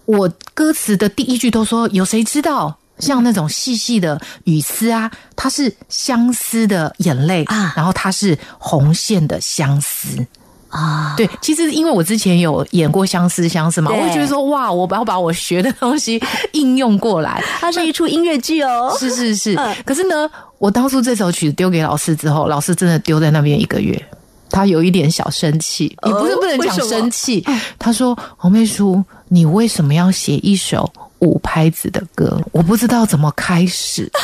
[0.07, 10.25] 我歌词的第一句都说有谁知道，像那种细细的雨丝啊，它是相思的眼泪啊，然后它是红线的相思
[10.69, 11.15] 啊。
[11.17, 17.43] 对，其实因为我之前有演过相思相思嘛，我会觉得说哇，我要把我学的东西应用过来。
[17.61, 19.59] 它是一出音乐剧哦，是是是。
[19.85, 24.01] 可是呢，我当初这首曲子丢给老师之后，老师真的丢在那边一个月。
[24.49, 27.45] 他有一点小生气，也不是不能讲生气。
[27.81, 32.41] 他说：“黄妹叔，你为什么要写一首五拍子的歌？
[32.53, 34.11] 我不知道怎么开始。”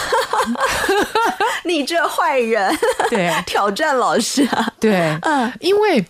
[1.65, 2.77] 你这坏人，
[3.09, 6.05] 对， 挑战老师啊，对，嗯，因为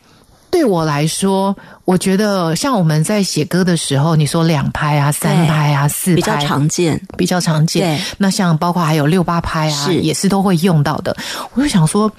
[0.51, 8.01] 对我来说，我觉得像我们在写歌的时候，你说两拍啊、三拍啊、四拍比较常见，比较常见。
[8.19, 11.15] 那像包括还有六八拍啊，也是都会用到的。
[11.55, 12.11] 我就想说。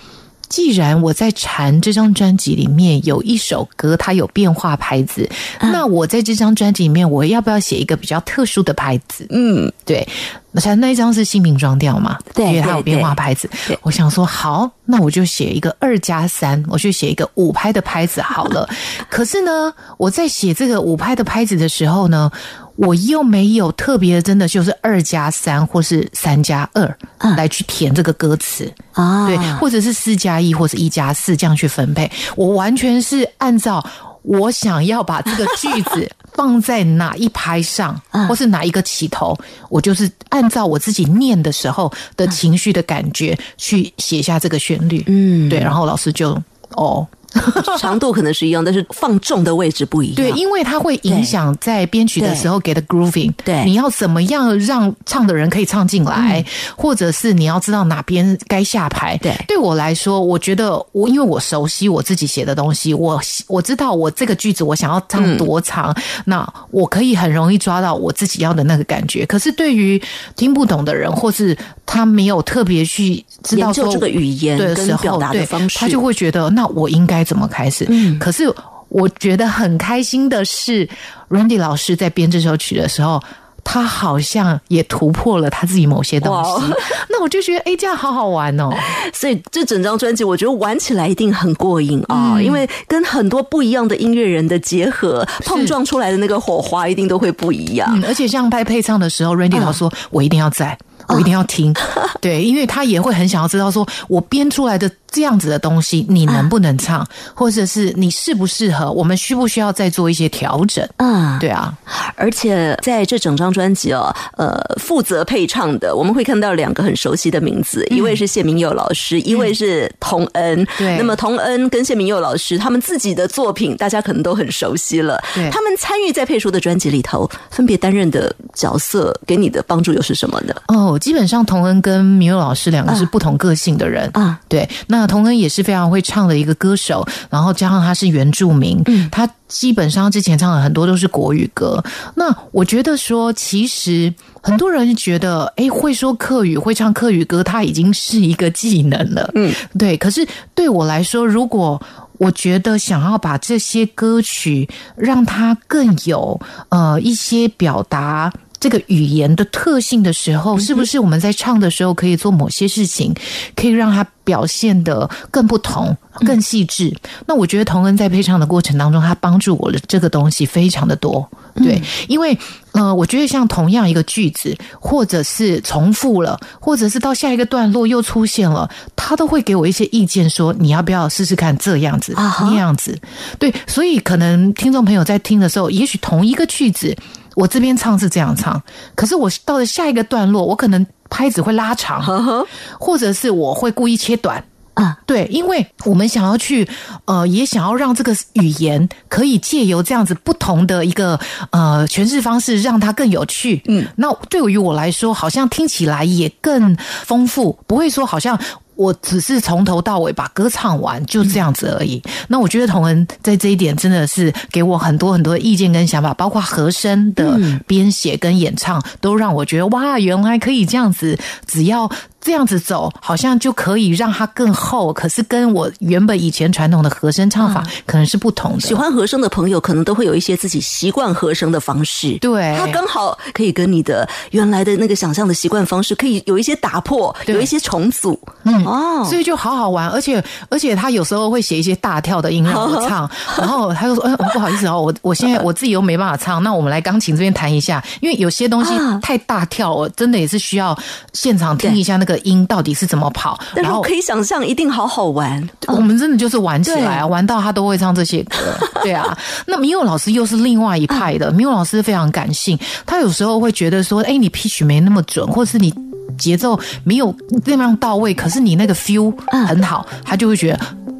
[0.53, 5.27] 既然我在禅这张专辑里面有一首歌，它有变化拍子，
[5.59, 9.25] 那我在这张专辑里面，我要不要写一个比较特殊的拍子？
[9.31, 10.07] 嗯，对。
[10.55, 12.19] 那像那一张是新名装调嘛？
[12.35, 13.49] 对，因为它有变化拍子。
[13.81, 18.69] 我想说，好，那我就写一个二加三，我就写一个五拍的拍子好了。
[19.09, 22.31] 可是呢，我在写这个五拍的拍子的时候呢，
[22.75, 26.97] 我又没有特别真的就是二加三或是三加二
[27.37, 33.83] 来去填这个歌词啊，对，或者是四加一或者一加四这样去分配，我完全是按照。
[34.23, 45.03] 我想要把这个句子 放在哪一拍上，或是哪一个起头，我就是按照我自己念的时候的情绪的感觉去写下这个旋律。
[45.07, 47.05] 嗯，对，然后老师就哦。
[47.79, 50.15] 长度可能是一样，但是放重的位置不一样。
[50.15, 53.33] 对，因为它会影响在编曲的时候给的 grooving。
[53.43, 56.45] 对，你要怎么样让唱的人可以唱进来，
[56.77, 59.17] 或者是你要知道哪边该下牌。
[59.17, 69.25] 对，对我来说，我觉得我因为我熟悉我自己写的东西，我我知道我这个句子我想要唱多长，那我可以很容易抓到我自己要的那个感觉。
[69.25, 69.99] 可是对于
[70.35, 77.22] 听不懂的人，或是他没有特别去知道说这个语言跟表达的方式，他就会觉得那我应该。
[77.23, 77.85] 怎么开始？
[77.89, 78.43] 嗯，可是
[78.89, 80.87] 我觉得很开心的是
[81.29, 83.21] ，Randy 老师在编这首曲的时候，
[83.63, 86.73] 他好像也突破了他自己某些东西。
[87.09, 88.69] 那我就觉得，哎，这样好好玩哦！
[89.13, 98.03] 所以这整张专辑，我觉得玩起来一定很过瘾啊，因为跟很多不一样的音乐人的结合，碰撞出来的那个火花一定都会不一样。
[98.05, 100.77] 而且像拍配唱的时候，Randy 老师说：“我一定要在。”
[101.07, 101.73] 我一定要听，
[102.21, 110.87] 对，因为他也会很想要知道，说我编出来的这样子的东西，你能不能唱，或者是你适不适合，我们需不需要再做一些调整？
[110.97, 111.73] 嗯，对啊。
[112.15, 120.65] 而且在这整张专辑哦，呃，负责配唱的，我们会看到两个很熟悉的名字，一位是谢明佑老师，一位是童恩。
[120.77, 125.21] 对，那么童恩跟谢明佑老师他们自己的作品，大家可能都很熟悉了。
[125.35, 130.55] 对，他们参与在配书的专辑里头，分别担任的角色，给你的帮助又是什么呢？
[130.69, 130.92] 哦。
[130.99, 134.39] 基本上，童恩跟米友老师两个是不同个性的人啊。
[134.47, 141.83] 对，那童恩也是非常会唱的一个歌手，然后加上他是原住民，他基本上之前唱的很多都是国语歌。
[142.15, 149.29] 那我觉得说，其实很多人觉得，哎，会说客语、会唱客语歌，他已经是一个技能了。
[149.35, 149.95] 嗯，对。
[149.97, 151.81] 可是对我来说，如果
[152.19, 156.39] 我觉得想要把这些歌曲让它更有
[156.69, 158.31] 呃一些表达。
[158.63, 163.13] 这个语言的特性的时候，是不是我们在唱的时候可以做某些事情，
[163.57, 166.95] 可以让它表现的更不同、更细致？
[167.27, 171.29] 那我觉得童恩在配唱的过程当中，他帮助我的这个东西非常的多。
[171.55, 172.37] 对，因为
[172.71, 182.97] 呃，我觉得像同样一个句子，或者是重复了，或者是到下一个段落又出现了，他都会给我一些意见，说你要不要试试看这样子、那样子？
[183.37, 186.95] 对，所以可能听众朋友在听的时候，也许同一个句子。
[187.35, 188.61] 我这边唱是这样唱，
[188.95, 192.45] 可是我到了下一个段落，我可能拍子会拉长，
[192.79, 194.97] 或者是我会故意切短啊。
[195.05, 196.67] 对，因为我们想要去
[197.05, 201.19] 呃，也想要让这个语言可以借由这样子不同的一个
[201.51, 203.61] 呃诠释方式，让它更有趣。
[203.67, 206.75] 嗯，那对于我来说，好像听起来也更
[207.05, 208.39] 丰富，不会说好像。
[208.75, 212.01] 我只是从头到尾把歌唱完，就这样子而已。
[212.27, 221.17] 那我觉得同恩在这一点真的是给我很多很多的意见跟想法，包括和声的编写跟演唱，都让我觉得哇，原来可以这样子，
[221.47, 221.89] 只要。
[222.23, 224.93] 这样子走，好像就可以让它更厚。
[224.93, 228.61] 可是跟我原本以前传统的和声唱法可能是不同的。
[228.61, 232.17] 喜欢和声的朋友，可能都会有一些自己习惯和声的方式。
[232.19, 238.17] 对，它刚好可以跟你的原来的那个想象的习惯方式，可以有一些打破，有一些重组。
[238.43, 239.89] 嗯哦，所以就好好玩。
[239.89, 247.83] 而且而且他有时候会写一些大跳的音让我唱， 然后他就说：“嗯，不好意思哦，我我现在我自己又没办法唱，那我们来钢琴这边弹一下。
[247.99, 248.71] 因为有些东西
[249.01, 250.77] 太大跳，我真的也是需要
[251.11, 253.39] 现场听一下那个。”音到底是怎么跑？
[253.55, 255.49] 然后可以想象，一定好好玩。
[255.67, 258.37] 我们真的就是玩起来啊，玩到他都会唱这些歌。
[258.83, 261.31] 对啊，那米友老师又是另外一派的。
[261.31, 265.73] 米友老师非常感性，他有时候会觉得说：“哎，你 pitch 没那么准，或是你
[266.17, 269.13] 节奏没有那么样到位，可是你那个 feel
[269.47, 270.59] 很好。”他就会觉得。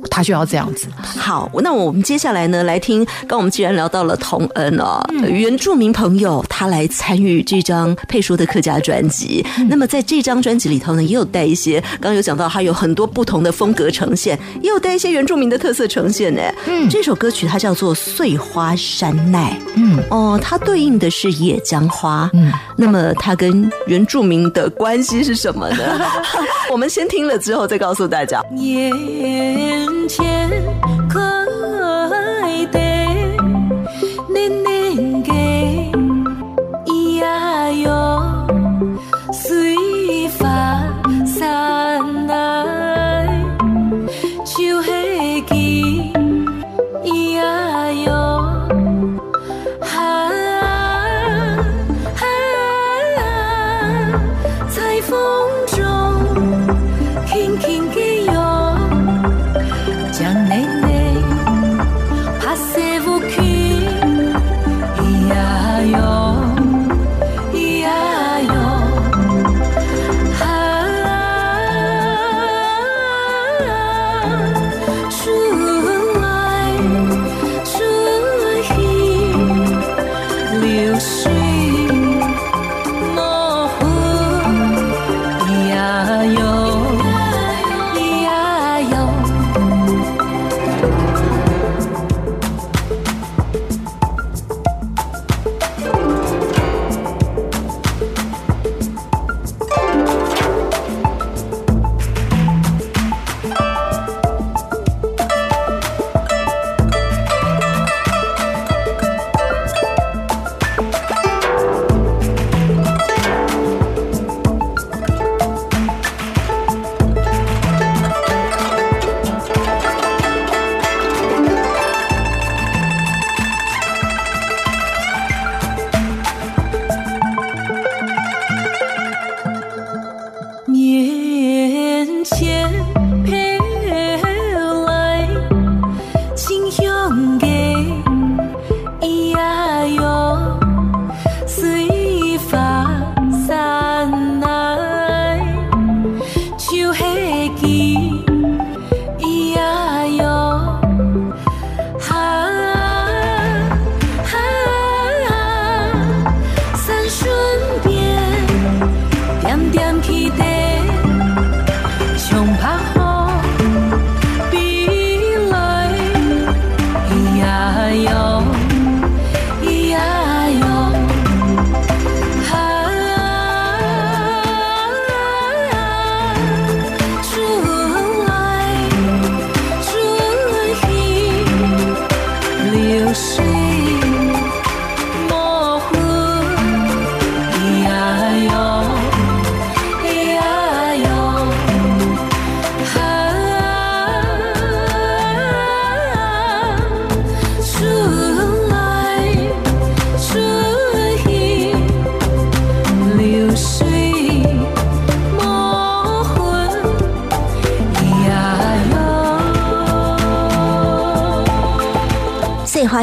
[0.09, 0.87] 他就要这样子。
[1.01, 3.05] 好，那我们接下来呢，来听。
[3.27, 9.45] 刚我们既然聊到了童恩哦，原住民朋友他来参与这张佩叔的客家专辑。
[9.67, 16.41] 那么在这张专辑里头呢，也有带一些，刚刚有讲到，他有很多不同的风格呈现，也有带一些原住民的特色呈现呢。
[16.67, 19.57] 嗯，这首歌曲它叫做《碎花山奈》。
[19.75, 22.29] 嗯，哦，它对应的是野姜花。
[22.33, 26.01] 嗯，那么它跟原住民的关系是什么呢？
[26.71, 28.41] 我们先听了之后再告诉大家。
[28.57, 28.91] 眼
[30.07, 30.49] 前
[31.11, 31.21] 快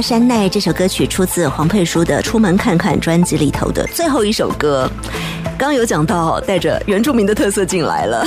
[0.01, 4.91] 花山奈这首歌曲出自黄佩书的《出门看看》专辑里头的最后一首歌。
[5.59, 8.27] 刚有讲到带着原住民的特色进来了，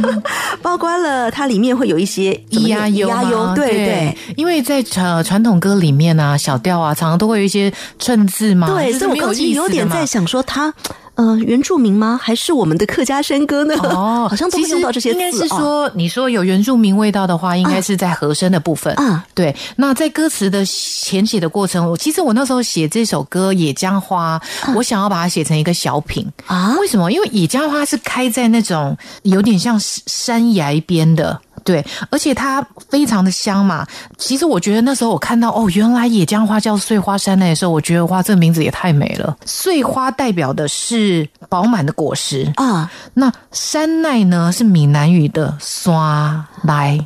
[0.60, 10.70] 包括了它里面会有一些咿呀咿呀哟，对对，因为在传传统歌里面啊，小调啊，常常都会有一些衬字嘛，对，所以我刚才有点在想说它。
[11.16, 12.18] 呃原住民吗？
[12.22, 13.74] 还是我们的客家山歌呢？
[13.82, 15.18] 哦， 好像都会用到这些字。
[15.18, 18.94] 应该是说，你说有原住民味道的话，应该是在和声的部分。
[18.96, 19.54] 嗯，对。
[19.76, 20.64] 那在歌词的
[21.02, 24.40] 填写的过程，我其实我那时候写这首歌《野姜花》，
[24.74, 26.76] 我想要把它写成一个小品啊？
[26.80, 27.10] 为什么？
[27.10, 31.40] 因为野姜花是开在那种有点像山崖边的。
[31.66, 33.84] 对，而且它非常的香嘛。
[34.16, 39.36] 其实我觉得那时候我看到哦，原来野姜花叫碎花山奈的时候，我觉得哇，这个名字也太美了。
[39.44, 47.04] 碎花代表的是饱满的果实啊，那山奈呢是闽南语的刷来。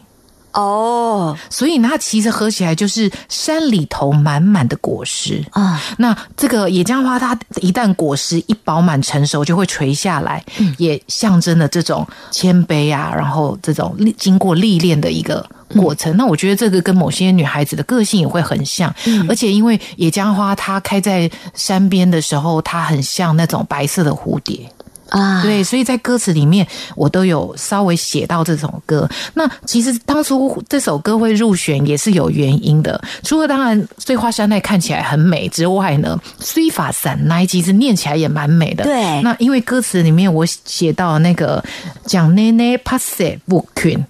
[0.52, 5.80] 哦，所以它其实合起来就是山里头满满的果实啊。
[5.98, 10.44] 那这个野姜花，它一旦果实一饱满成熟，就会垂下来，
[10.78, 16.16] 也象征了这种谦卑啊，然后这种经过历练的一个过程。
[16.16, 18.92] 那我觉得这个跟某些女孩子的个性也会很像，
[19.28, 24.68] 而且因为野姜花它开在山边的时候，它很像那种白色的蝴蝶。
[25.10, 29.08] 啊，对，所以在歌词里面我都有稍微写到这首歌。
[29.34, 38.84] 那其实当初这首歌会入选也是有原因的，除了当然碎花山奈看起来很美之外呢，碎法伞奈其实念起来也蛮美的。
[38.84, 41.62] 对，那因为歌词里面我写到那个
[42.06, 44.04] 讲奈奈 passe 舞裙，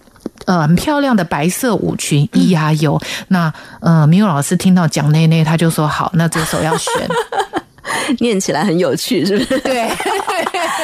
[0.44, 3.01] 呃，很漂亮的白色舞裙，咿呀哟。
[3.28, 6.92] 那呃，米友老师听到蒋奈奈，他就说好，那这首要选。
[8.20, 9.59] 念起来很有趣，是不是？
[9.61, 9.88] 对，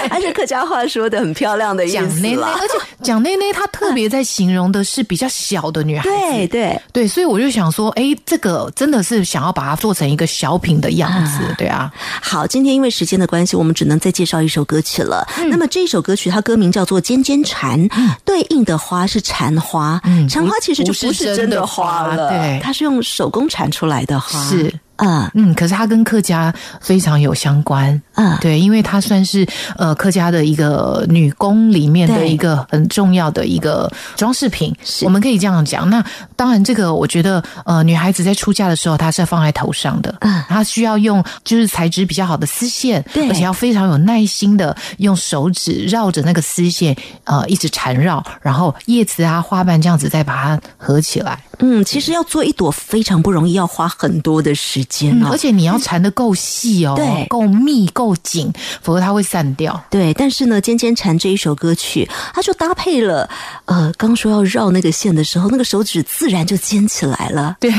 [0.10, 2.58] 而且客家话说的很漂亮的意思啦。
[2.60, 11.92] 而且蒋内内她特别在形容的是比较小的女孩子，对对对，所以我就想说，哎，这个真的是想要把它做成一个小品的样子，对啊。
[12.22, 15.26] 好，今天因为时间的关系，我们只能再介绍一首歌曲了。
[15.50, 17.78] 那么这首歌曲它歌名叫做《尖尖蝉》，
[18.24, 24.72] 对应的花是蝉花，蝉花其实就不是真的花了，对，它是用手工缠出来的花，是。
[24.96, 35.88] 啊，嗯，可是它跟客家非常有相关，啊，对，因为它算是呃客家的一个女工里面的一个很重要的一个装饰品，我们可以这样讲。
[35.90, 51.38] 那当然，这个我觉得呃女孩子在出嫁的时候，她是放在头上的，嗯，她需要用就是材质比较好的丝线，对，而且要非常有耐心的用手指绕着那个丝线，呃，一直缠绕，然后叶子啊花瓣这样子再把它合起来。
[51.58, 59.80] 嗯，其实要做一朵非常不容易，要花很多的时间哦，而且你要缠的够细哦，对，够密够紧，否则它会散掉。
[59.90, 63.28] 对，但是呢，《尖尖缠》这一首歌曲，它就搭配了，
[63.66, 67.56] 呃，刚说要绕那个线的时候，那个手指自然就尖起来了。
[67.60, 67.70] 对，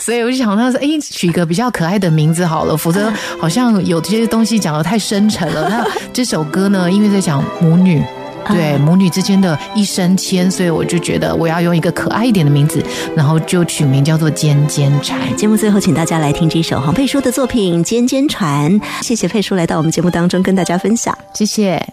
[0.00, 5.68] 所以我就想到说，哎，取个比较可爱的名字好了，否则好像有这些东西讲的太深沉了。
[5.68, 8.02] 那这首歌呢，因为在讲母女。
[8.48, 12.82] 对母女之间的一生牵，所以我就觉得我要用一个可爱一点的名字，
[13.14, 15.18] 然后就取名叫做尖尖蝉。
[15.36, 18.72] 节目最后，请大家来听这首黄佩书的作品《尖尖蝉》。
[19.02, 21.84] 谢谢佩书来到我们节目当中跟大家分享，谢谢。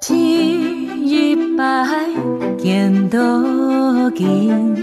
[0.00, 0.18] 天
[1.06, 1.86] 一白
[2.58, 3.20] 见多
[4.16, 4.74] 金，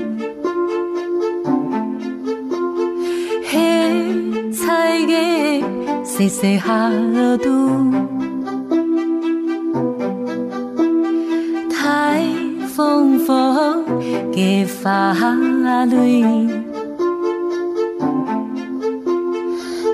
[3.49, 5.63] 黑彩的
[6.05, 6.89] 细细下
[7.43, 8.18] 肚。
[12.79, 13.83] 风风
[14.31, 16.47] 嘅花蕊，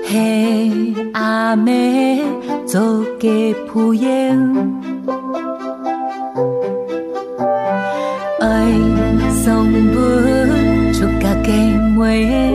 [0.06, 2.22] 黑阿妹
[2.64, 4.38] 做嘅铺烟，
[8.40, 8.72] 爱
[9.42, 9.98] 送不
[10.92, 12.45] 出家嘅门，